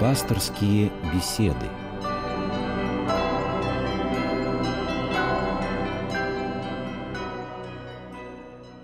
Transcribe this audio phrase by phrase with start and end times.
[0.00, 1.66] Пасторские беседы.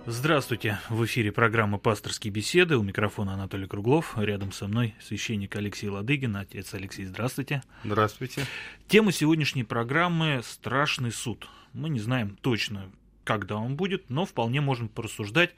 [0.06, 0.79] Здравствуйте!
[0.88, 2.79] В эфире программа «Пасторские беседы».
[2.79, 4.14] У микрофона Анатолий Круглов.
[4.16, 6.34] Рядом со мной священник Алексей Ладыгин.
[6.34, 7.62] Отец Алексей, здравствуйте.
[7.84, 8.46] Здравствуйте.
[8.88, 11.46] Тема сегодняшней программы– «Страшный суд».
[11.74, 12.90] Мы не знаем точно,
[13.24, 15.50] когда он будет, но вполне можем порассуждать,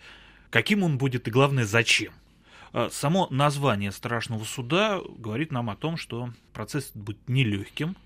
[0.51, 2.13] каким он будет и, главное, зачем.
[2.77, 7.97] А, само название страшного суда говорит нам о том, что процесс будет нелегким,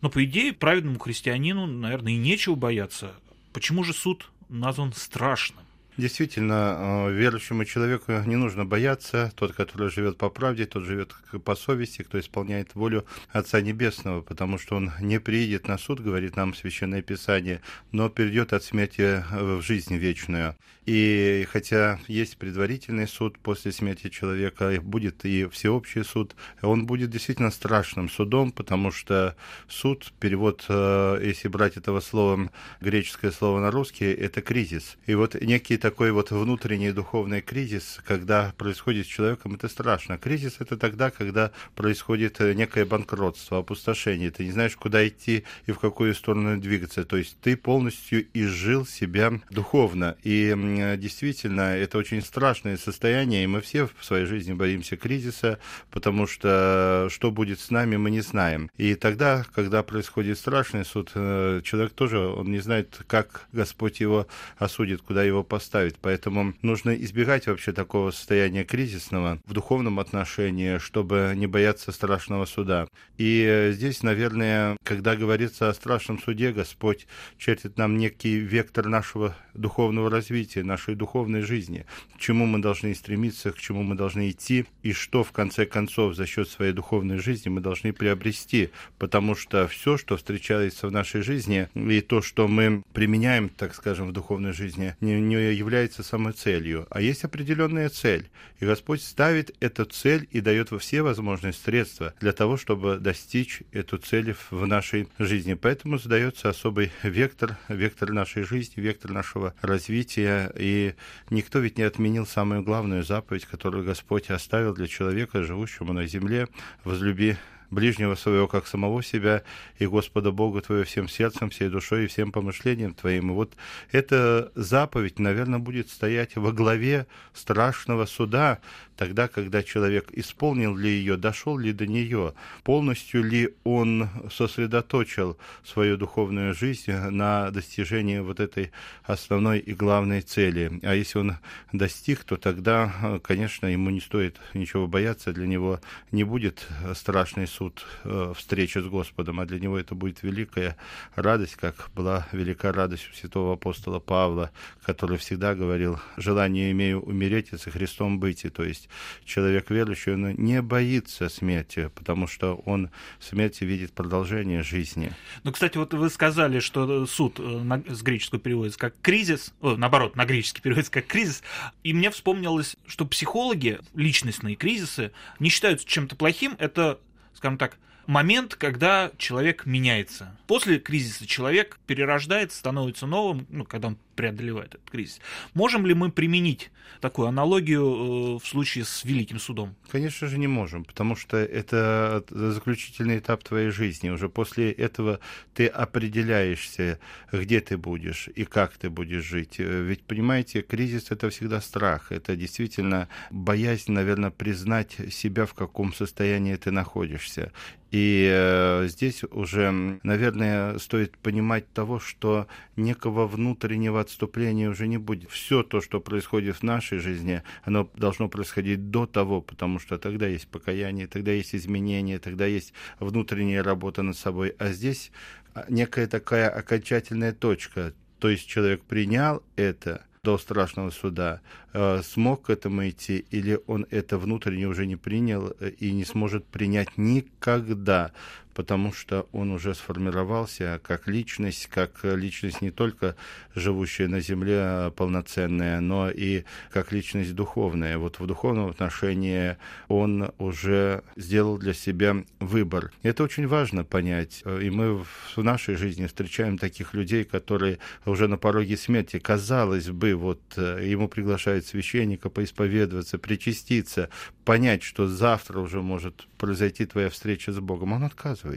[0.00, 3.14] но, по идее, праведному христианину, наверное, и нечего бояться.
[3.52, 5.64] Почему же суд назван страшным?
[5.96, 9.32] Действительно, э, верующему человеку не нужно бояться.
[9.36, 14.58] Тот, который живет по правде, тот живет по совести, кто исполняет волю Отца Небесного, потому
[14.58, 17.60] что он не приедет на суд, говорит нам Священное Писание,
[17.92, 20.56] но перейдет от смерти в жизнь вечную.
[20.86, 27.50] И хотя есть предварительный суд после смерти человека, будет и всеобщий суд, он будет действительно
[27.50, 29.36] страшным судом, потому что
[29.68, 34.96] суд, перевод, э, если брать этого слова, греческое слово на русский, это кризис.
[35.06, 40.18] И вот некий такой вот внутренний духовный кризис, когда происходит с человеком, это страшно.
[40.18, 44.30] Кризис это тогда, когда происходит э, некое банкротство, опустошение.
[44.30, 47.04] Ты не знаешь, куда идти и в какую сторону двигаться.
[47.04, 50.16] То есть ты полностью изжил себя духовно.
[50.22, 50.54] И
[50.96, 55.58] действительно, это очень страшное состояние, и мы все в своей жизни боимся кризиса,
[55.90, 58.70] потому что что будет с нами, мы не знаем.
[58.76, 64.28] И тогда, когда происходит страшный суд, э, человек тоже, он не знает, как Господь его
[64.56, 65.96] осудит, куда его поставит поставить.
[66.00, 72.88] Поэтому нужно избегать вообще такого состояния кризисного в духовном отношении, чтобы не бояться страшного суда.
[73.18, 77.06] И здесь, наверное, когда говорится о страшном суде, Господь
[77.38, 83.52] чертит нам некий вектор нашего духовного развития, нашей духовной жизни, к чему мы должны стремиться,
[83.52, 87.48] к чему мы должны идти, и что в конце концов за счет своей духовной жизни
[87.48, 92.82] мы должны приобрести, потому что все, что встречается в нашей жизни, и то, что мы
[92.92, 98.28] применяем, так скажем, в духовной жизни, не, не является самой целью, а есть определенная цель.
[98.58, 103.98] И Господь ставит эту цель и дает все возможные средства для того, чтобы достичь эту
[103.98, 105.54] цель в нашей жизни.
[105.54, 110.50] Поэтому задается особый вектор, вектор нашей жизни, вектор нашего развития.
[110.56, 110.94] И
[111.30, 116.48] никто ведь не отменил самую главную заповедь, которую Господь оставил для человека, живущему на земле,
[116.84, 117.36] возлюби
[117.70, 119.42] ближнего своего, как самого себя,
[119.78, 123.30] и Господа Бога твоего всем сердцем, всей душой и всем помышлением твоим.
[123.30, 123.54] И вот
[123.92, 128.58] эта заповедь, наверное, будет стоять во главе страшного суда,
[128.96, 135.96] тогда, когда человек исполнил ли ее, дошел ли до нее, полностью ли он сосредоточил свою
[135.96, 138.72] духовную жизнь на достижении вот этой
[139.04, 140.80] основной и главной цели.
[140.82, 141.36] А если он
[141.72, 147.59] достиг, то тогда, конечно, ему не стоит ничего бояться, для него не будет страшный суд
[147.60, 150.78] суд э, встречи с Господом, а для него это будет великая
[151.14, 154.50] радость, как была велика радость у святого апостола Павла,
[154.82, 158.46] который всегда говорил, желание имею умереть и со Христом быть.
[158.54, 158.88] То есть
[159.26, 162.88] человек верующий, он не боится смерти, потому что он
[163.18, 165.12] в смерти видит продолжение жизни.
[165.44, 170.16] Ну, кстати, вот вы сказали, что суд э, с греческого переводится как кризис, о, наоборот,
[170.16, 171.42] на греческий переводится как кризис,
[171.84, 176.98] и мне вспомнилось, что психологи, личностные кризисы, не считаются чем-то плохим, это
[177.40, 180.36] скажем так, момент, когда человек меняется.
[180.46, 185.20] После кризиса человек перерождается, становится новым, ну, когда он преодолевает этот кризис.
[185.54, 189.74] Можем ли мы применить такую аналогию э, в случае с Великим судом?
[189.90, 194.10] Конечно же не можем, потому что это заключительный этап твоей жизни.
[194.10, 195.20] Уже после этого
[195.54, 196.98] ты определяешься,
[197.32, 199.58] где ты будешь и как ты будешь жить.
[199.58, 202.12] Ведь, понимаете, кризис— это всегда страх.
[202.12, 207.52] Это действительно боязнь, наверное, признать себя, в каком состоянии ты находишься.
[207.90, 212.46] И э, здесь уже, наверное, стоит понимать того, что
[212.76, 215.28] некого внутреннего отступления уже не будет.
[215.30, 220.28] Все то, что происходит в нашей жизни, оно должно происходить до того, потому что тогда
[220.28, 224.54] есть покаяние, тогда есть изменения, тогда есть внутренняя работа над собой.
[224.58, 225.10] А здесь
[225.54, 227.92] а, некая такая окончательная точка.
[228.20, 231.40] То есть человек принял это, до страшного суда,
[231.72, 236.04] э, смог к этому идти, или он это внутренне уже не принял э, и не
[236.04, 238.12] сможет принять никогда,
[238.60, 243.16] потому что он уже сформировался как личность, как личность не только
[243.54, 247.96] живущая на земле а полноценная, но и как личность духовная.
[247.96, 249.56] Вот в духовном отношении
[249.88, 252.92] он уже сделал для себя выбор.
[253.02, 254.42] Это очень важно понять.
[254.44, 260.14] И мы в нашей жизни встречаем таких людей, которые уже на пороге смерти, казалось бы,
[260.16, 264.10] вот э, ему приглашают священника поисповедоваться, причаститься,
[264.44, 267.94] понять, что завтра уже может произойти твоя встреча с Богом.
[267.94, 268.49] Он отказывается.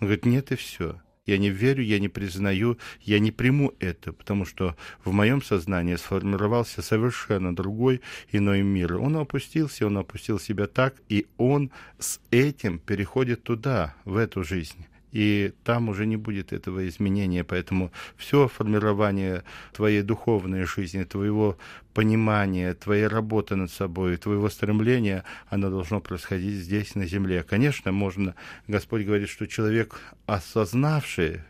[0.00, 1.00] Он говорит, нет и все.
[1.26, 5.96] Я не верю, я не признаю, я не приму это, потому что в моем сознании
[5.96, 8.96] сформировался совершенно другой иной мир.
[8.96, 14.86] Он опустился, он опустил себя так, и он с этим переходит туда, в эту жизнь
[15.14, 17.44] и там уже не будет этого изменения.
[17.44, 21.56] Поэтому все формирование твоей духовной жизни, твоего
[21.94, 27.44] понимания, твоей работы над собой, твоего стремления, оно должно происходить здесь, на земле.
[27.44, 28.34] Конечно, можно,
[28.66, 31.42] Господь говорит, что человек, осознавший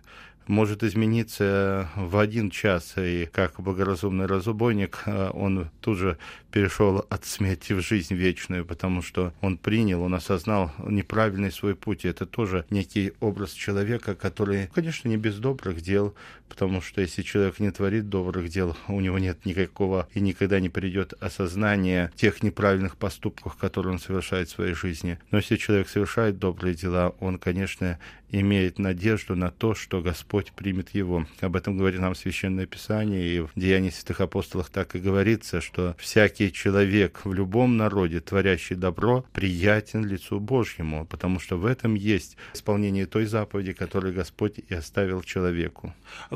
[0.47, 6.19] может измениться в один час, и как богоразумный разбойник, э, он тут же
[6.51, 12.05] перешел от смерти в жизнь вечную, потому что он принял, он осознал неправильный свой путь.
[12.05, 16.15] И это тоже некий образ человека, который, конечно, не без добрых дел,
[16.49, 20.69] потому что если человек не творит добрых дел, у него нет никакого и никогда не
[20.69, 25.19] придет осознания тех неправильных поступков, которые он совершает в своей жизни.
[25.31, 27.99] Но если человек совершает добрые дела, он, конечно,
[28.41, 31.27] имеет надежду на то, что Господь примет его.
[31.41, 35.95] Об этом говорит нам Священное Писание, и в Деянии Святых Апостолов так и говорится, что
[35.99, 42.37] всякий человек в любом народе, творящий добро, приятен лицу Божьему, потому что в этом есть
[42.55, 45.95] исполнение той заповеди, которую Господь и оставил человеку.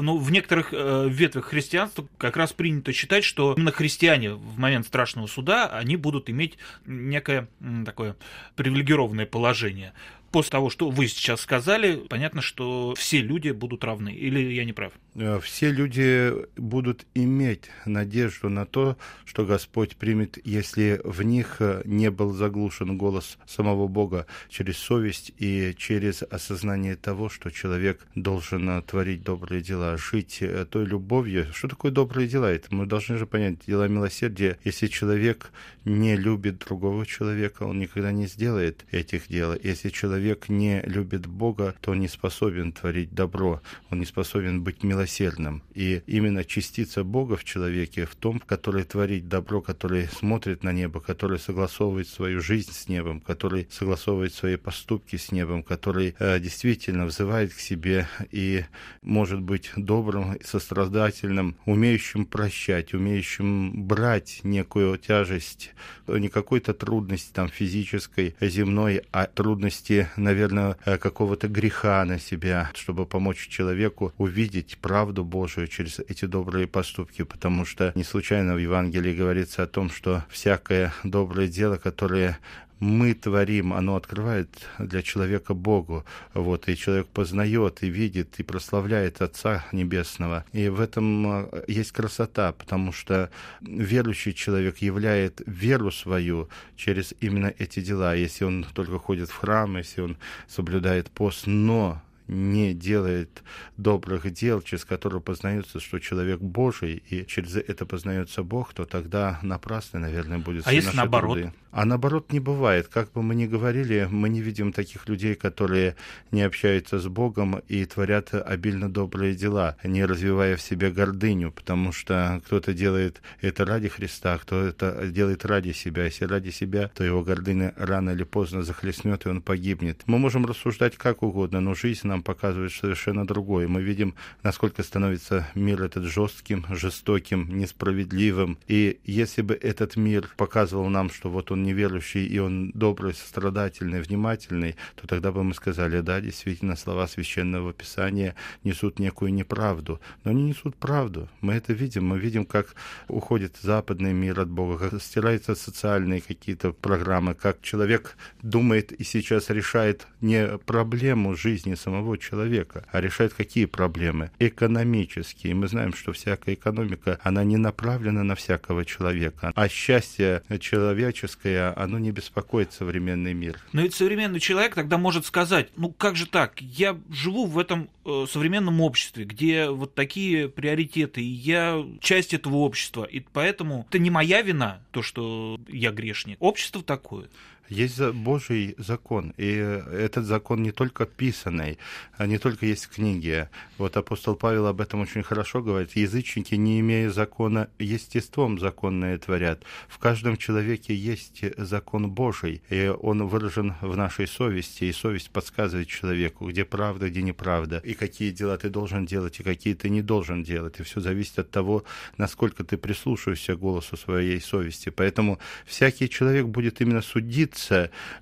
[0.09, 4.87] Ну, в некоторых э, ветвях христианства как раз принято считать, что именно христиане в момент
[4.87, 6.57] страшного суда, они будут иметь
[6.87, 7.47] некое
[7.85, 8.17] такое
[8.57, 9.93] привилегированное положение
[10.31, 14.11] после того, что вы сейчас сказали, понятно, что все люди будут равны.
[14.11, 14.93] Или я не прав?
[15.15, 21.83] Э, все люди будут иметь надежду на то, что Господь примет, если в них э,
[21.85, 28.69] не был заглушен голос самого Бога через совесть и через осознание того, что человек должен
[28.69, 31.47] э, творить добрые дела, жить той любовью.
[31.53, 32.47] Что такое добрые дела?
[32.53, 33.59] Это мы должны же понять.
[33.67, 34.59] Дела милосердия.
[34.65, 35.51] Если человек
[35.85, 39.55] не любит другого человека, он никогда не сделает этих дел.
[39.63, 43.61] Если человек человек не любит Бога, то он не способен творить добро,
[43.91, 45.63] он не способен быть милосердным.
[45.75, 51.01] И именно частица Бога в человеке, в том, который творит добро, который смотрит на небо,
[51.01, 57.07] который согласовывает свою жизнь с небом, который согласовывает свои поступки с небом, который э, действительно
[57.07, 58.65] взывает к себе и
[59.03, 65.75] может быть добрым, сострадательным, умеющим прощать, умеющим брать некую тяжесть,
[66.09, 73.07] не какой-то трудности там физической, земной, а трудности наверное, э, какого-то греха на себя, чтобы
[73.07, 79.15] помочь человеку увидеть правду Божию через эти добрые поступки, потому что не случайно в Евангелии
[79.15, 82.39] говорится о том, что всякое доброе дело, которое
[82.81, 84.49] мы творим, оно открывает
[84.79, 86.05] для человека Богу.
[86.35, 90.45] Вот, и человек познает, и видит, и прославляет Отца Небесного.
[90.53, 93.31] И в этом э, есть красота, потому что
[93.61, 98.15] верующий человек являет веру свою через именно эти дела.
[98.15, 100.17] Если он только ходит в храм, если он
[100.47, 103.43] соблюдает пост, но не делает
[103.77, 109.39] добрых дел, через которые познается, что человек Божий, и через это познается Бог, то тогда
[109.43, 111.39] напрасно, наверное, будет А если наоборот?
[111.39, 111.53] Труды.
[111.71, 112.89] А наоборот не бывает.
[112.89, 115.97] Как бы мы ни говорили, мы не видим таких людей, которые
[116.31, 121.93] не общаются с Богом и творят обильно добрые дела, не развивая в себе гордыню, потому
[121.93, 126.05] что кто-то делает это ради Христа, кто это делает ради себя.
[126.05, 130.03] Если ради себя, то его гордыня рано или поздно захлестнет, и он погибнет.
[130.07, 133.69] Мы можем рассуждать как угодно, но жизнь нам показывает совершенно другое.
[133.69, 138.59] Мы видим, насколько становится мир этот жестким, жестоким, несправедливым.
[138.67, 144.01] И если бы этот мир показывал нам, что вот он неверующий, и он добрый, сострадательный,
[144.01, 148.35] внимательный, то тогда бы мы сказали, да, действительно, слова Священного Писания
[148.65, 150.01] несут некую неправду.
[150.25, 151.29] Но они несут правду.
[151.41, 152.07] Мы это видим.
[152.07, 152.75] Мы видим, как
[153.09, 159.51] уходит западный мир от Бога, как стираются социальные какие-то программы, как человек думает и сейчас
[159.51, 164.31] решает не проблему жизни самого человека, а решает какие проблемы?
[164.39, 165.55] Экономические.
[165.55, 169.53] Мы знаем, что всякая экономика, она не направлена на всякого человека.
[169.55, 173.59] А счастье человеческое оно не беспокоит современный мир.
[173.73, 177.89] Но ведь современный человек тогда может сказать, ну как же так, я живу в этом
[178.05, 183.99] э, современном обществе, где вот такие приоритеты, и я часть этого общества, и поэтому это
[183.99, 186.37] не моя вина, то, что я грешник.
[186.41, 187.29] Общество такое.
[187.69, 191.79] Есть Божий закон, и этот закон не только писанный,
[192.17, 193.51] а не только есть в книге.
[193.77, 195.95] Вот апостол Павел об этом очень хорошо говорит.
[195.95, 199.65] Язычники, не имея закона, естеством законное творят.
[199.89, 205.89] В каждом человеке есть закон Божий, и он выражен в нашей совести, и совесть подсказывает
[205.89, 210.01] человеку, где правда, где неправда, и какие дела ты должен делать, и какие ты не
[210.01, 210.81] должен делать.
[210.81, 211.85] И все зависит от того,
[212.17, 214.89] насколько ты прислушаешься к голосу своей совести.
[214.89, 217.58] Поэтому всякий человек будет именно судиться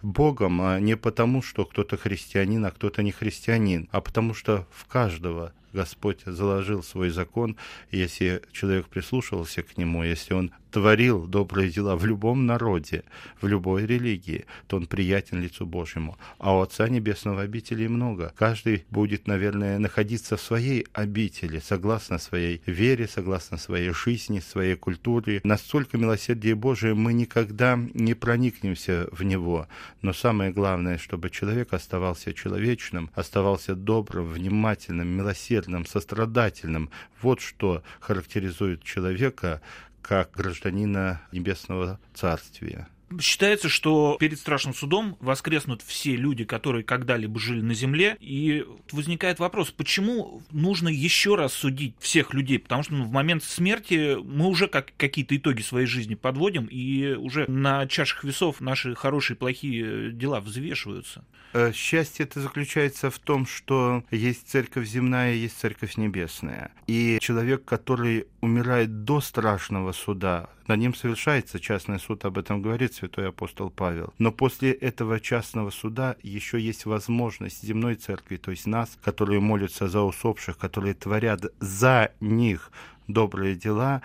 [0.03, 4.87] Богом а не потому, что кто-то христианин, а кто-то не христианин, а потому что в
[4.87, 7.57] каждого Господь заложил свой закон,
[7.91, 13.05] если человек прислушивался к нему, если он творил добрые дела в любом народе,
[13.41, 16.19] в любой религии, то он приятен лицу Божьему.
[16.39, 18.33] А у Отца Небесного обителей много.
[18.37, 25.41] Каждый будет, наверное, находиться в своей обители, согласно своей вере, согласно своей жизни, своей культуре.
[25.45, 29.69] Настолько милосердие Божие мы никогда не проникнемся в него.
[30.03, 36.91] Но самое главное, чтобы человек оставался человечным, оставался добрым, внимательным, милосердным, сострадательным.
[37.21, 39.61] Вот что характеризует человека,
[40.03, 42.89] как гражданина Небесного Царствия.
[43.21, 49.39] Считается, что перед страшным судом воскреснут все люди, которые когда-либо жили на земле, и возникает
[49.39, 54.47] вопрос, почему нужно еще раз судить всех людей, потому что ну, в момент смерти мы
[54.47, 59.39] уже как, какие-то итоги своей жизни подводим, и уже на чашах весов наши хорошие и
[59.39, 61.25] плохие дела взвешиваются.
[61.53, 66.71] Э, счастье это заключается в том, что есть церковь земная, есть церковь небесная.
[66.87, 72.95] И человек, который умирает до страшного суда, над ним совершается частный суд, об этом говорит
[72.95, 74.13] святой апостол Павел.
[74.19, 79.89] Но после этого частного суда еще есть возможность земной церкви, то есть нас, которые молятся
[79.89, 82.71] за усопших, которые творят за них
[83.07, 84.03] добрые дела,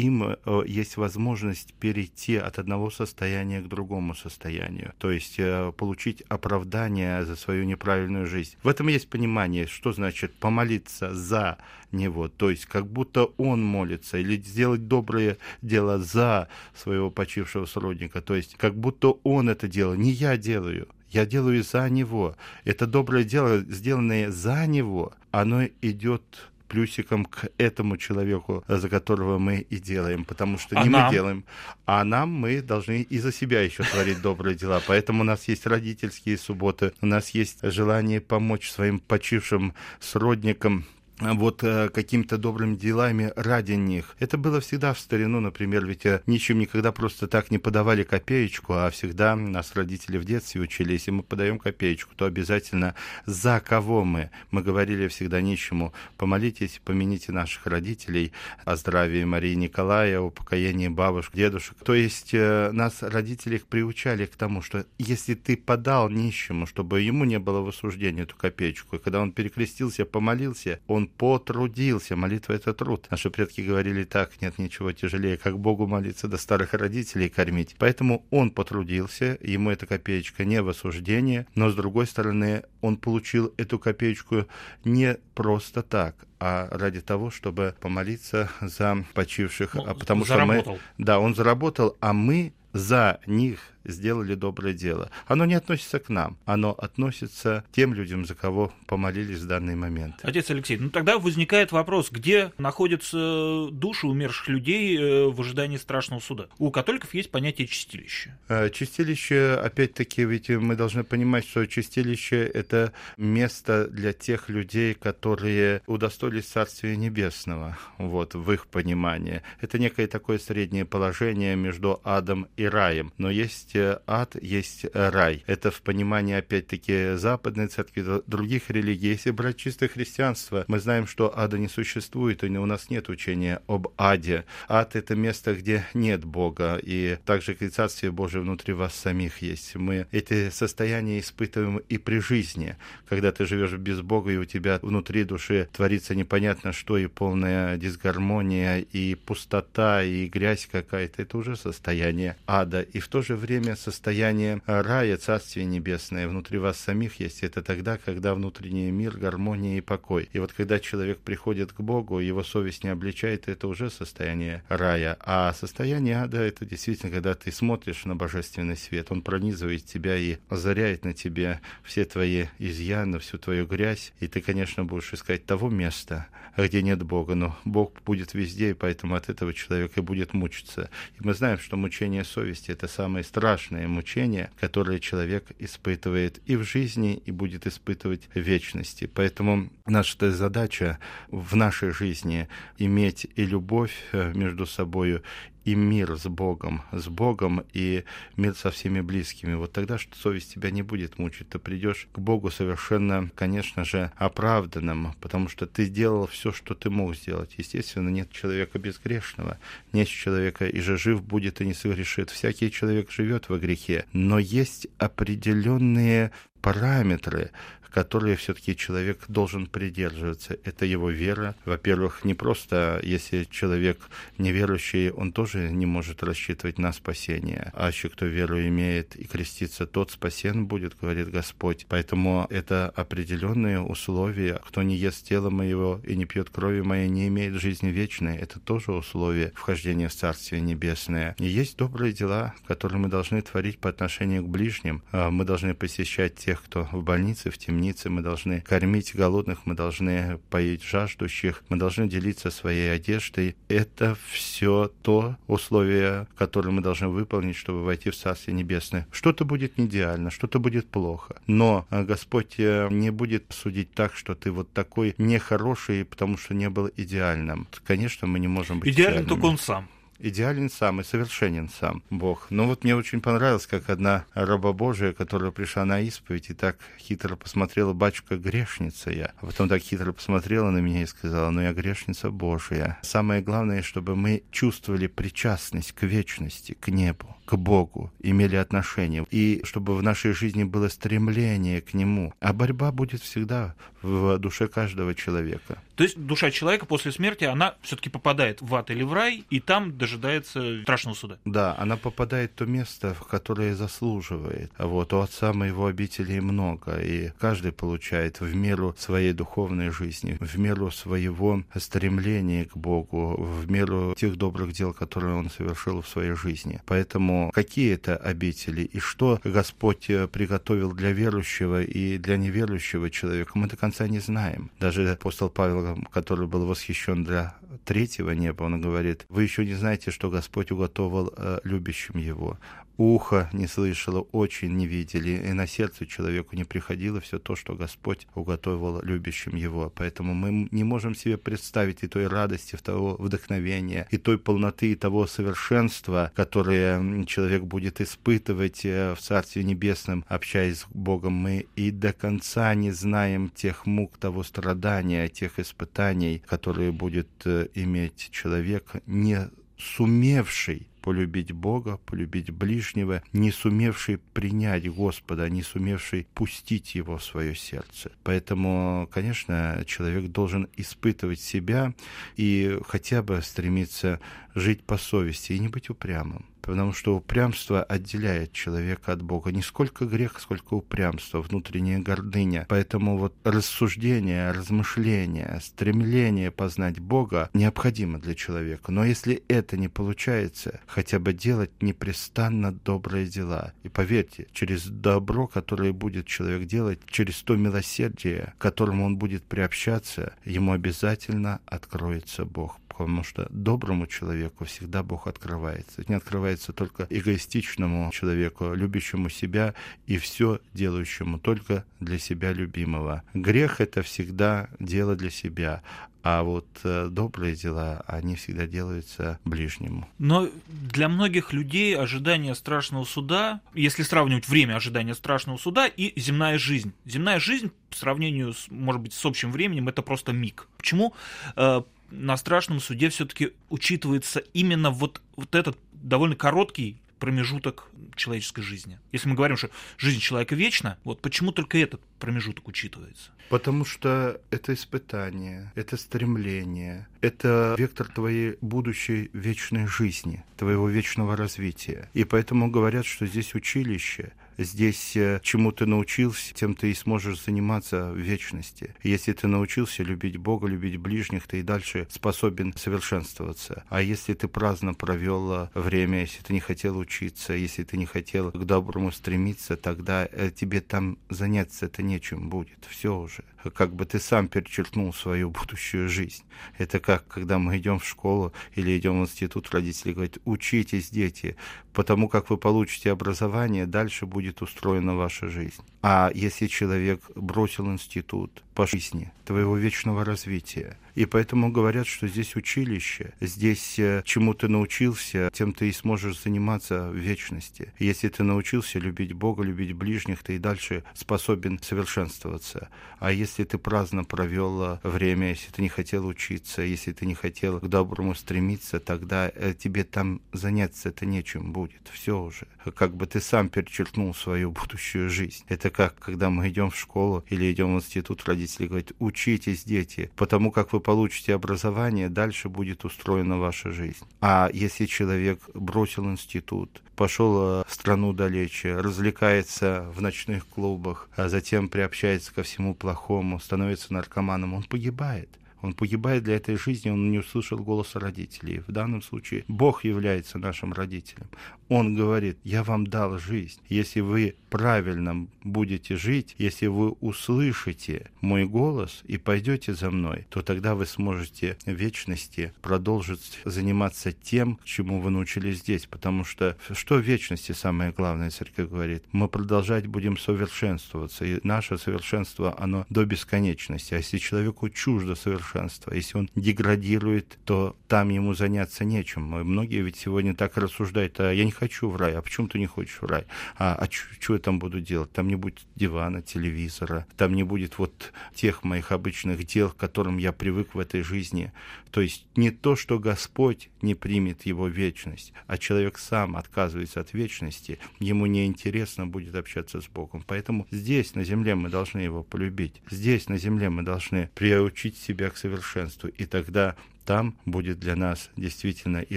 [0.00, 6.22] им э, есть возможность перейти от одного состояния к другому состоянию, то есть э, получить
[6.28, 8.56] оправдание за свою неправильную жизнь.
[8.62, 11.58] В этом есть понимание, что значит помолиться за
[11.92, 18.20] него, то есть как будто он молится, или сделать доброе дело за своего почившего сродника,
[18.20, 22.36] то есть как будто он это делал, не я делаю, я делаю за него.
[22.64, 29.58] Это доброе дело, сделанное за него, оно идет плюсиком к этому человеку, за которого мы
[29.58, 31.06] и делаем, потому что а не нам?
[31.06, 31.44] мы делаем,
[31.84, 34.80] а нам мы должны и за себя еще творить добрые дела.
[34.86, 40.86] Поэтому у нас есть родительские субботы, у нас есть желание помочь своим почившим сродникам
[41.20, 44.16] вот э, какими-то добрыми делами ради них.
[44.18, 48.72] Это было всегда в старину, например, ведь э, ничем никогда просто так не подавали копеечку,
[48.74, 52.94] а всегда нас родители в детстве учили, если мы подаем копеечку, то обязательно
[53.26, 54.30] за кого мы.
[54.50, 58.32] Мы говорили всегда нищему, помолитесь, помяните наших родителей
[58.64, 61.76] о здравии Марии Николая, о упокоении бабушек, дедушек.
[61.84, 67.24] То есть э, нас родители приучали к тому, что если ты подал нищему, чтобы ему
[67.24, 72.16] не было в осуждении эту копеечку, и когда он перекрестился, помолился, он потрудился.
[72.16, 73.06] Молитва— это труд.
[73.10, 77.76] Наши предки говорили так, нет ничего тяжелее, как Богу молиться, до старых родителей кормить.
[77.78, 83.52] Поэтому он потрудился, ему эта копеечка не в осуждение, но, с другой стороны, он получил
[83.56, 84.46] эту копеечку
[84.84, 90.62] не просто так, а ради того, чтобы помолиться за почивших, ну, а потому заработал.
[90.62, 95.10] что мы, да, он заработал, а мы за них сделали доброе дело.
[95.26, 99.74] Оно не относится к нам, оно относится к тем людям, за кого помолились в данный
[99.74, 100.16] момент.
[100.22, 106.20] Отец Алексей, ну тогда возникает вопрос, где находятся души умерших людей э, в ожидании страшного
[106.20, 106.46] суда?
[106.58, 108.36] У католиков есть понятие чистилища.
[108.48, 115.82] Э, чистилище, опять-таки, ведь мы должны понимать, что чистилище— это место для тех людей, которые
[115.86, 119.42] удостоились Царствия Небесного, вот, в их понимании.
[119.60, 123.12] Это некое такое среднее положение между адом и раем.
[123.18, 125.44] Но есть есть э, ад, есть э, рай.
[125.46, 129.08] Это в понимании, опять-таки, западной церкви, других религий.
[129.08, 133.60] Если брать чистое христианство, мы знаем, что ада не существует, и у нас нет учения
[133.66, 134.44] об аде.
[134.68, 139.76] Ад— это место, где нет Бога, и также и Царствие Божие внутри вас самих есть.
[139.76, 142.76] Мы эти состояния испытываем и при жизни,
[143.08, 147.76] когда ты живешь без Бога, и у тебя внутри души творится непонятно что, и полная
[147.76, 151.22] дисгармония, и пустота, и грязь какая-то.
[151.22, 152.82] Это уже состояние ада.
[152.82, 157.42] И в то же время время состояние рая, Царствие Небесное внутри вас самих есть.
[157.42, 160.30] Это тогда, когда внутренний мир, гармония и покой.
[160.32, 165.18] И вот когда человек приходит к Богу, его совесть не обличает, это уже состояние рая.
[165.20, 170.38] А состояние ада— это действительно, когда ты смотришь на божественный свет, он пронизывает тебя и
[170.48, 174.14] озаряет на тебе все твои изъяны, всю твою грязь.
[174.20, 177.34] И ты, конечно, будешь искать того места, где нет Бога.
[177.34, 180.90] Но Бог будет везде, и поэтому от этого человек и будет мучиться.
[181.18, 186.56] И мы знаем, что мучение совести— это самое страшное страшное мучение, которое человек испытывает и
[186.56, 189.10] в жизни, и будет испытывать в вечности.
[189.12, 190.98] Поэтому наша задача
[191.30, 195.22] в нашей жизни иметь и любовь э, между собой,
[195.64, 198.04] и мир с Богом, с Богом и
[198.36, 199.54] мир со всеми близкими.
[199.54, 201.48] Вот тогда что совесть тебя не будет мучить.
[201.48, 206.90] Ты придешь к Богу совершенно, конечно же, оправданным, потому что ты сделал все, что ты
[206.90, 207.54] мог сделать.
[207.58, 209.58] Естественно, нет человека безгрешного,
[209.92, 212.30] нет человека и же жив будет и не согрешит.
[212.30, 217.50] Всякий человек живет во грехе, но есть определенные параметры,
[217.90, 220.56] которые все-таки человек должен придерживаться.
[220.64, 221.56] Это его вера.
[221.64, 223.98] Во-первых, не просто, если человек
[224.38, 227.72] неверующий, он тоже не может рассчитывать на спасение.
[227.74, 231.86] А еще кто веру имеет и крестится, тот спасен будет, говорит Господь.
[231.88, 234.60] Поэтому это определенные условия.
[234.64, 238.36] Кто не ест тела моего и не пьет крови моей, не имеет жизни вечной.
[238.36, 241.34] Это тоже условие вхождения в Царствие Небесное.
[241.38, 245.02] И есть добрые дела, которые мы должны творить по отношению к ближним.
[245.12, 249.64] А мы должны посещать тех, кто в больнице, в темнице, темнице, мы должны кормить голодных,
[249.64, 253.56] мы должны поить жаждущих, мы должны делиться своей одеждой.
[253.68, 259.06] Это все то условие, которое мы должны выполнить, чтобы войти в Царствие Небесное.
[259.10, 264.14] Что-то будет не идеально, что-то будет плохо, но а, Господь э, не будет судить так,
[264.14, 267.66] что ты вот такой нехороший, потому что не был идеальным.
[267.86, 269.88] Конечно, мы не можем быть Идеален только он сам
[270.22, 272.46] идеален сам и совершенен сам Бог.
[272.50, 276.78] Но вот мне очень понравилось, как одна раба Божия, которая пришла на исповедь и так
[276.98, 279.32] хитро посмотрела, батюшка, грешница я.
[279.40, 282.98] А потом так хитро посмотрела на меня и сказала, ну я грешница Божия.
[283.02, 289.60] Самое главное, чтобы мы чувствовали причастность к вечности, к небу к Богу, имели отношение, и
[289.64, 292.32] чтобы в нашей жизни было стремление к Нему.
[292.38, 295.82] А борьба будет всегда в душе каждого человека.
[295.96, 299.58] То есть душа человека после смерти, она все-таки попадает в ад или в рай, и
[299.58, 301.38] там дожидается страшного суда.
[301.44, 304.72] Да, она попадает в то место, в которое заслуживает.
[304.78, 310.58] Вот у Отца моего обителей много, и каждый получает в меру своей духовной жизни, в
[310.58, 316.32] меру своего стремления к Богу, в меру тех добрых дел, которые он совершил в своей
[316.32, 316.80] жизни.
[316.86, 323.52] Поэтому какие это обители и что Господь э, приготовил для верующего и для неверующего человека,
[323.54, 324.70] мы до конца не знаем.
[324.80, 330.10] Даже апостол Павел который был восхищен для третьего неба, он говорит, вы еще не знаете,
[330.10, 332.58] что Господь уготовил э, любящим его
[333.00, 337.74] ухо не слышало, очень не видели, и на сердце человеку не приходило все то, что
[337.74, 339.90] Господь уготовил любящим его.
[339.94, 344.96] Поэтому мы не можем себе представить и той радости, того вдохновения, и той полноты, и
[344.96, 351.32] того совершенства, которое человек будет испытывать э, в Царстве Небесном, общаясь с Богом.
[351.32, 357.68] Мы и до конца не знаем тех мук, того страдания, тех испытаний, которые будет э,
[357.74, 366.94] иметь человек, не сумевший полюбить Бога, полюбить ближнего, не сумевший принять Господа, не сумевший пустить
[366.94, 368.12] Его в свое сердце.
[368.22, 371.94] Поэтому, конечно, человек должен испытывать себя
[372.36, 374.20] и хотя бы стремиться
[374.54, 379.50] жить по совести и не быть упрямым потому что упрямство отделяет человека от Бога.
[379.50, 382.64] Не сколько грех, сколько упрямство, внутренняя гордыня.
[382.68, 388.92] Поэтому вот рассуждение, размышление, стремление познать Бога необходимо для человека.
[388.92, 393.72] Но если это не получается, хотя бы делать непрестанно добрые дела.
[393.82, 399.42] И поверьте, через добро, которое будет человек делать, через то милосердие, к которому он будет
[399.42, 406.04] приобщаться, ему обязательно откроется Бог потому что доброму человеку всегда Бог открывается.
[406.08, 409.74] Не открывается только эгоистичному человеку, любящему себя
[410.06, 413.22] и все делающему только для себя любимого.
[413.32, 415.82] Грех— это всегда дело для себя,
[416.22, 420.06] а вот э, добрые дела, они всегда делаются ближнему.
[420.18, 426.58] Но для многих людей ожидание страшного суда, если сравнивать время ожидания страшного суда и земная
[426.58, 426.92] жизнь.
[427.06, 430.68] Земная жизнь по сравнению, с, может быть, с общим временем, это просто миг.
[430.76, 431.14] Почему
[431.56, 438.98] э, на страшном суде все-таки учитывается именно вот, вот этот довольно короткий промежуток человеческой жизни.
[439.12, 443.30] Если мы говорим, что жизнь человека вечна, вот почему только этот промежуток учитывается?
[443.48, 452.08] Потому что это испытание, это стремление, это вектор твоей будущей вечной жизни, твоего вечного развития.
[452.14, 454.32] И поэтому говорят, что здесь училище,
[454.64, 458.94] здесь э, чему ты научился, тем ты и сможешь заниматься в вечности.
[459.02, 463.84] Если ты научился любить Бога, любить ближних, ты и дальше способен совершенствоваться.
[463.88, 468.06] А если ты праздно провел э, время, если ты не хотел учиться, если ты не
[468.06, 472.84] хотел к доброму стремиться, тогда э, тебе там заняться это нечем будет.
[472.88, 473.44] Все уже.
[473.74, 476.42] Как бы ты сам перечеркнул свою будущую жизнь.
[476.78, 481.56] Это как, когда мы идем в школу или идем в институт, родители говорят, учитесь, дети,
[481.92, 485.82] потому как вы получите образование, дальше будет устроена ваша жизнь.
[486.02, 492.56] А если человек бросил институт по жизни, твоего вечного развития, и поэтому говорят, что здесь
[492.56, 497.92] училище, здесь э, чему ты научился, тем ты и сможешь заниматься в вечности.
[497.98, 502.88] Если ты научился любить Бога, любить ближних, ты и дальше способен совершенствоваться.
[503.18, 507.34] А если ты праздно провел э, время, если ты не хотел учиться, если ты не
[507.34, 512.08] хотел к доброму стремиться, тогда э, тебе там заняться это нечем будет.
[512.10, 512.66] Все уже.
[512.96, 515.64] Как бы ты сам перечеркнул свою будущую жизнь.
[515.68, 520.30] Это как, когда мы идем в школу или идем в институт, родители говорят, учитесь, дети,
[520.36, 524.24] потому как вы получите образование, дальше будет устроена ваша жизнь.
[524.40, 531.48] А если человек бросил институт, пошел э, в страну далече, развлекается в ночных клубах, а
[531.48, 535.48] затем приобщается ко всему плохому, становится наркоманом, он погибает.
[535.82, 538.82] Он погибает для этой жизни, он не услышал голоса родителей.
[538.86, 541.48] В данном случае Бог является нашим родителем.
[541.88, 543.80] Он говорит, я вам дал жизнь.
[543.88, 550.62] Если вы правильно будете жить, если вы услышите мой голос и пойдете за мной, то
[550.62, 556.06] тогда вы сможете в вечности продолжить заниматься тем, чему вы научились здесь.
[556.06, 559.24] Потому что что в вечности самое главное, церковь говорит?
[559.32, 561.44] Мы продолжать будем совершенствоваться.
[561.44, 564.14] И наше совершенство, оно до бесконечности.
[564.14, 565.34] А если человеку чуждо
[565.70, 569.42] совершенство, если он деградирует, то там ему заняться нечем.
[569.42, 572.86] Многие ведь сегодня так рассуждают, а я не хочу в рай, а почему ты не
[572.86, 573.46] хочешь в рай?
[573.76, 575.32] А, а что я там буду делать?
[575.32, 580.38] Там не будет дивана, телевизора, там не будет вот тех моих обычных дел, к которым
[580.38, 581.72] я привык в этой жизни.
[582.10, 587.32] То есть не то, что Господь не примет его вечность, а человек сам отказывается от
[587.32, 590.44] вечности, ему неинтересно будет общаться с Богом.
[590.46, 593.00] Поэтому здесь, на земле, мы должны его полюбить.
[593.10, 596.28] Здесь, на земле, мы должны приучить себя к совершенству.
[596.28, 599.36] И тогда там будет для нас действительно и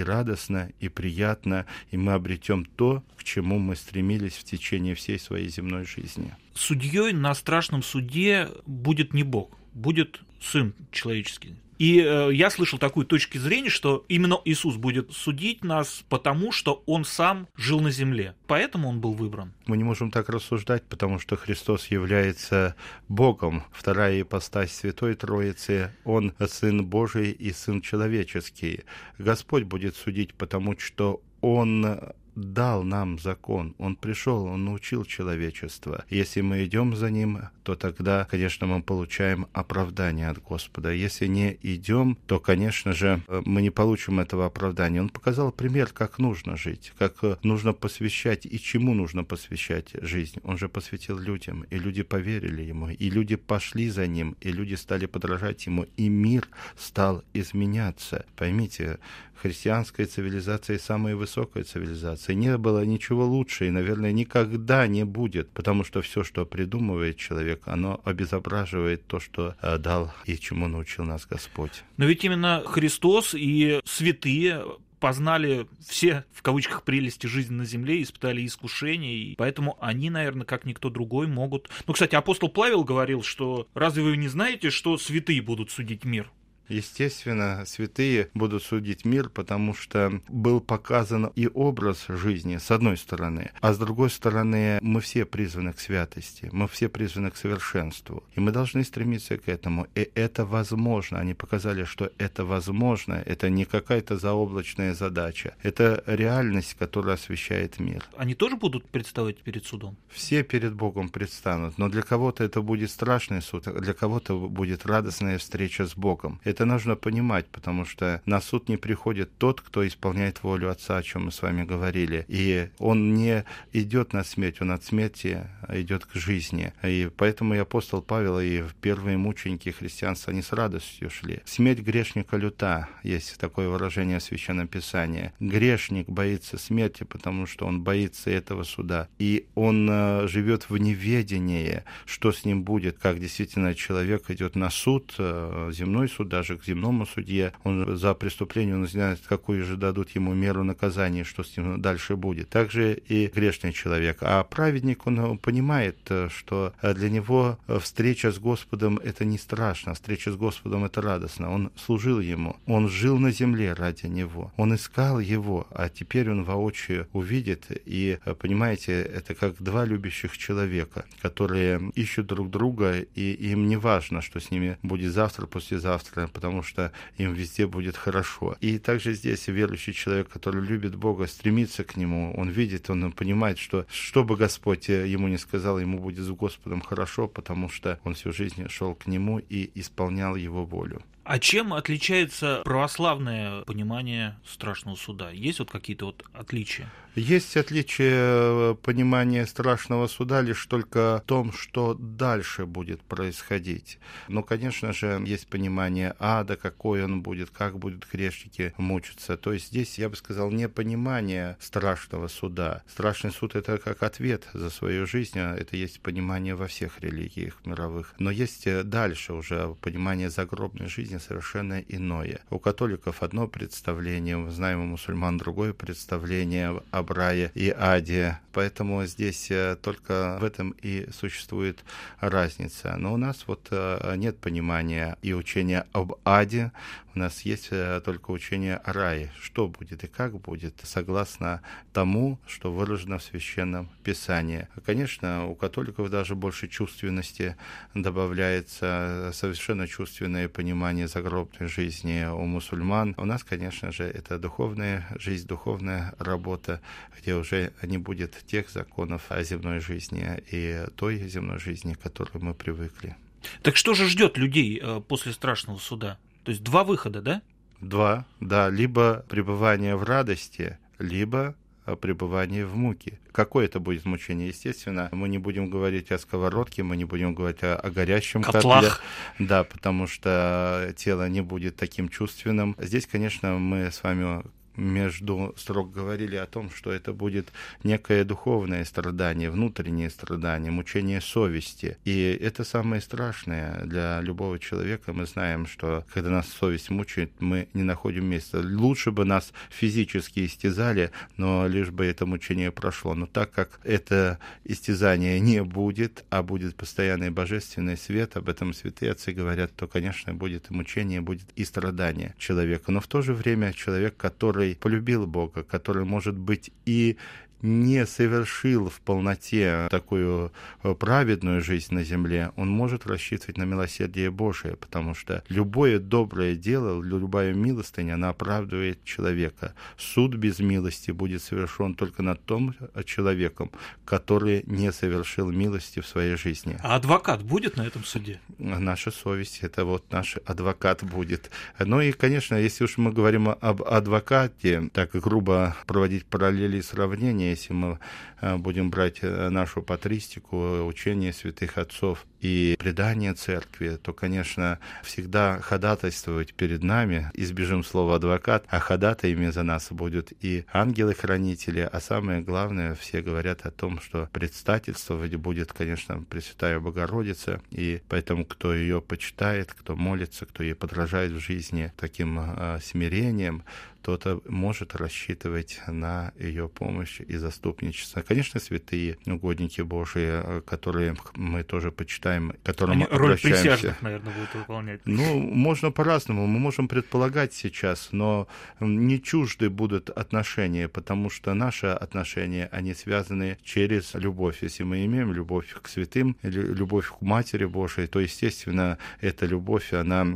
[0.00, 5.48] радостно, и приятно, и мы обретем то, к чему мы стремились в течение всей своей
[5.48, 6.34] земной жизни.
[6.54, 11.56] Судьей на страшном суде будет не Бог, будет Сын человеческий.
[11.78, 16.82] И э, я слышал такую точку зрения, что именно Иисус будет судить нас, потому что
[16.86, 18.34] Он сам жил на земле.
[18.46, 19.52] Поэтому Он был выбран.
[19.66, 22.76] Мы не можем так рассуждать, потому что Христос является
[23.08, 23.64] Богом.
[23.72, 25.92] Вторая ипостась Святой Троицы.
[26.04, 28.80] Он Сын Божий и Сын человеческий.
[29.18, 32.00] Господь будет судить, потому что Он
[32.34, 36.04] дал нам закон, Он пришел, Он научил человечество.
[36.10, 40.92] Если мы идем за Ним, то тогда, конечно, мы получаем оправдание от Господа.
[40.92, 45.00] Если не идем, то, конечно же, мы не получим этого оправдания.
[45.00, 50.40] Он показал пример, как нужно жить, как нужно посвящать и чему нужно посвящать жизнь.
[50.44, 54.74] Он же посвятил людям, и люди поверили Ему, и люди пошли за Ним, и люди
[54.74, 58.26] стали подражать Ему, и мир стал изменяться.
[58.36, 58.98] Поймите,
[59.40, 62.34] христианская цивилизация самая высокая цивилизация.
[62.34, 67.62] Не было ничего лучше и, наверное, никогда не будет, потому что все, что придумывает человек,
[67.66, 71.84] оно обезображивает то, что э, дал и чему научил нас Господь.
[71.96, 74.64] Но ведь именно Христос и святые
[75.04, 80.64] познали все, в кавычках, прелести жизни на земле, испытали искушения, и поэтому они, наверное, как
[80.64, 81.68] никто другой могут...
[81.86, 86.30] Ну, кстати, апостол Павел говорил, что разве вы не знаете, что святые будут судить мир?
[86.68, 93.50] Естественно, святые будут судить мир, потому что был показан и образ жизни, с одной стороны,
[93.60, 98.40] а с другой стороны, мы все призваны к святости, мы все призваны к совершенству, и
[98.40, 101.18] мы должны стремиться к этому, и это возможно.
[101.18, 108.04] Они показали, что это возможно, это не какая-то заоблачная задача, это реальность, которая освещает мир.
[108.16, 109.96] Они тоже будут представать перед судом?
[110.08, 114.86] Все перед Богом предстанут, но для кого-то это будет страшный суд, а для кого-то будет
[114.86, 116.40] радостная встреча с Богом.
[116.54, 121.02] Это нужно понимать, потому что на суд не приходит тот, кто исполняет волю Отца, о
[121.02, 122.24] чем мы с вами говорили.
[122.28, 126.72] И он не идет на смерть, он от смерти идет к жизни.
[126.84, 131.40] И поэтому и апостол Павел, и первые мученики христианства, они с радостью шли.
[131.44, 135.32] Смерть грешника люта, есть такое выражение в Священном Писании.
[135.40, 139.08] Грешник боится смерти, потому что он боится этого суда.
[139.18, 144.70] И он э, живет в неведении, что с ним будет, как действительно человек идет на
[144.70, 147.52] суд, э, земной суд даже, даже к земному судье.
[147.64, 152.16] Он за преступление, он знает, какую же дадут ему меру наказания, что с ним дальше
[152.16, 152.50] будет.
[152.50, 154.18] Также и грешный человек.
[154.20, 155.96] А праведник, он понимает,
[156.28, 161.50] что для него встреча с Господом– это не страшно, встреча с Господом– это радостно.
[161.50, 166.44] Он служил ему, он жил на земле ради него, он искал его, а теперь он
[166.44, 167.66] воочию увидит.
[167.86, 174.20] И, понимаете, это как два любящих человека, которые ищут друг друга, и им не важно,
[174.20, 178.56] что с ними будет завтра, послезавтра, потому что им везде будет хорошо.
[178.60, 183.58] И также здесь верующий человек, который любит Бога, стремится к Нему, он видит, он понимает,
[183.58, 188.14] что что бы Господь ему не сказал, ему будет с Господом хорошо, потому что он
[188.14, 191.02] всю жизнь шел к Нему и исполнял Его волю.
[191.24, 195.30] А чем отличается православное понимание страшного суда?
[195.30, 196.90] Есть вот какие-то вот отличия?
[197.16, 204.00] Есть отличие э, понимания страшного суда лишь только в том, что дальше будет происходить.
[204.26, 209.36] Но, конечно же, есть понимание ада, какой он будет, как будут грешники мучиться.
[209.36, 212.82] То есть здесь, я бы сказал, не понимание страшного суда.
[212.88, 217.64] Страшный суд— это как ответ за свою жизнь, а это есть понимание во всех религиях
[217.64, 218.12] мировых.
[218.18, 222.40] Но есть э, дальше уже понимание загробной жизни совершенно иное.
[222.50, 228.38] У католиков одно представление, мы знаем у мусульман другое представление об рае и аде.
[228.52, 231.84] Поэтому здесь э, только в этом и существует
[232.20, 232.96] разница.
[232.96, 236.72] Но у нас вот э, нет понимания и учения об аде,
[237.14, 239.32] у нас есть э, только учение о рае.
[239.40, 244.68] Что будет и как будет, согласно тому, что выражено в Священном Писании.
[244.84, 247.56] Конечно, у католиков даже больше чувственности
[247.94, 253.14] добавляется, совершенно чувственное понимание загробной жизни у мусульман.
[253.16, 256.80] У нас, конечно же, это духовная жизнь, духовная работа,
[257.18, 262.38] где уже не будет тех законов о земной жизни и той земной жизни, к которой
[262.38, 263.16] мы привыкли.
[263.62, 266.18] Так что же ждет людей э, после страшного суда?
[266.44, 267.42] То есть два выхода, да?
[267.80, 268.70] Два, да.
[268.70, 271.54] Либо пребывание в радости, либо
[272.00, 273.18] пребывание в муке.
[273.32, 274.48] Какое это будет мучение?
[274.48, 279.02] Естественно, мы не будем говорить о сковородке, мы не будем говорить о, о горящем Котлах.
[279.36, 279.46] котле.
[279.46, 282.74] Да, потому что тело не будет таким чувственным.
[282.78, 284.42] Здесь, конечно, мы с вами
[284.76, 291.96] между строк говорили о том, что это будет некое духовное страдание, внутреннее страдание, мучение совести.
[292.04, 295.12] И это самое страшное для любого человека.
[295.12, 298.60] Мы знаем, что когда нас совесть мучает, мы не находим места.
[298.60, 303.14] Лучше бы нас физически истязали, но лишь бы это мучение прошло.
[303.14, 309.12] Но так как это истязание не будет, а будет постоянный божественный свет, об этом святые
[309.12, 312.90] отцы говорят, то, конечно, будет и мучение, будет и страдание человека.
[312.92, 317.16] Но в то же время человек, который который полюбил Бога, который, может быть, и
[317.62, 324.30] не совершил в полноте такую э, праведную жизнь на земле, он может рассчитывать на милосердие
[324.30, 329.74] Божие, потому что любое доброе дело, любая милостыня, она оправдывает человека.
[329.96, 333.70] Суд без милости будет совершен только над том человеком,
[334.04, 336.78] который не совершил милости в своей жизни.
[336.82, 338.40] А адвокат будет на этом суде?
[338.58, 341.50] Наша совесть, это вот наш адвокат будет.
[341.78, 347.43] Ну и, конечно, если уж мы говорим об адвокате, так грубо проводить параллели и сравнения,
[347.50, 347.98] если мы
[348.40, 355.58] э, будем брать э, нашу патристику, учение святых отцов и предание церкви, то, конечно, всегда
[355.60, 362.42] ходатайствовать перед нами, избежим слова адвокат, а ходатаями за нас будут и ангелы-хранители, а самое
[362.42, 369.00] главное, все говорят о том, что предстательствовать будет, конечно, Пресвятая Богородица, и поэтому, кто ее
[369.00, 373.64] почитает, кто молится, кто ей подражает в жизни таким э, смирением,
[374.04, 378.20] кто-то может рассчитывать на ее помощь и заступничество.
[378.20, 385.00] Конечно, святые угодники Божии, которые мы тоже почитаем, которым Они роль присяжных, наверное, будут выполнять.
[385.06, 386.46] Ну, можно по-разному.
[386.46, 388.46] Мы можем предполагать сейчас, но
[388.78, 394.58] не чужды будут отношения, потому что наши отношения, они связаны через любовь.
[394.60, 400.26] Если мы имеем любовь к святым, любовь к Матери Божией, то, естественно, эта любовь, она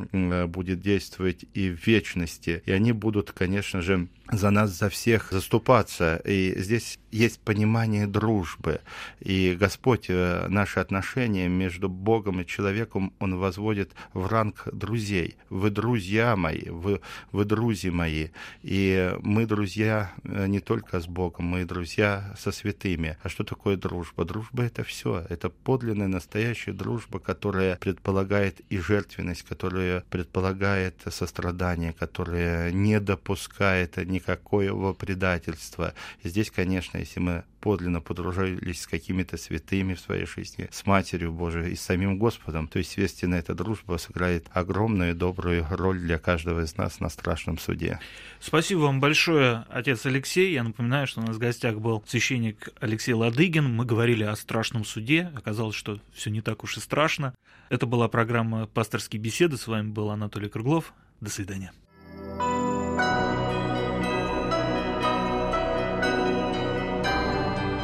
[0.47, 2.63] будет действовать и в вечности.
[2.65, 6.21] И они будут, конечно, конечно же, за нас, за всех заступаться.
[6.25, 8.81] И здесь есть понимание дружбы.
[9.21, 15.37] И Господь э, наши отношения между Богом и человеком, Он возводит в ранг друзей.
[15.49, 17.01] Вы друзья мои, вы,
[17.33, 18.29] вы друзья мои.
[18.63, 23.17] И мы друзья э, не только с Богом, мы друзья со святыми.
[23.23, 24.25] А что такое дружба?
[24.25, 25.25] Дружба— это все.
[25.29, 34.18] Это подлинная, настоящая дружба, которая предполагает и жертвенность, которая предполагает сострадание, которая не допускает ни
[34.19, 35.95] никакого предательства.
[36.25, 41.73] Здесь, конечно, если мы подлинно подружились с какими-то святыми в своей жизни, с Матерью Божией
[41.73, 46.77] и с самим Господом, то естественно, эта дружба сыграет огромную добрую роль для каждого из
[46.77, 47.99] нас на страшном суде.
[48.41, 50.53] Спасибо вам большое, отец Алексей.
[50.53, 53.65] Я напоминаю, что у нас в гостях был священник Алексей Ладыгин.
[53.65, 55.31] Мы говорили о страшном суде.
[55.35, 57.35] Оказалось, что все не так уж и страшно.
[57.69, 59.57] Это была программа «Пасторские беседы».
[59.57, 60.93] С вами был Анатолий Круглов.
[61.21, 61.73] До свидания.